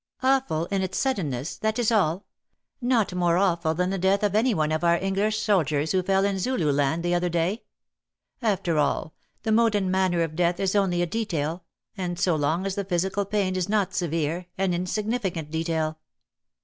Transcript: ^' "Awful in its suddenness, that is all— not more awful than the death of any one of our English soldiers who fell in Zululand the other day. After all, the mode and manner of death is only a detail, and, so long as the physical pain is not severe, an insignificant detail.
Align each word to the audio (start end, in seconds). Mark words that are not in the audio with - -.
^' 0.23 0.27
"Awful 0.27 0.65
in 0.71 0.81
its 0.81 0.97
suddenness, 0.97 1.57
that 1.57 1.77
is 1.77 1.91
all— 1.91 2.25
not 2.97 3.13
more 3.13 3.37
awful 3.37 3.75
than 3.75 3.91
the 3.91 3.99
death 3.99 4.23
of 4.23 4.33
any 4.33 4.51
one 4.51 4.71
of 4.71 4.83
our 4.83 4.97
English 4.97 5.37
soldiers 5.39 5.91
who 5.91 6.01
fell 6.01 6.25
in 6.25 6.39
Zululand 6.39 7.03
the 7.03 7.13
other 7.13 7.29
day. 7.29 7.65
After 8.41 8.79
all, 8.79 9.13
the 9.43 9.51
mode 9.51 9.75
and 9.75 9.91
manner 9.91 10.23
of 10.23 10.35
death 10.35 10.59
is 10.59 10.75
only 10.75 11.03
a 11.03 11.05
detail, 11.05 11.65
and, 11.95 12.17
so 12.17 12.35
long 12.35 12.65
as 12.65 12.73
the 12.73 12.83
physical 12.83 13.25
pain 13.25 13.55
is 13.55 13.69
not 13.69 13.93
severe, 13.93 14.47
an 14.57 14.73
insignificant 14.73 15.51
detail. 15.51 15.99